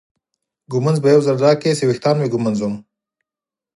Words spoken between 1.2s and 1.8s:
ځل راکړې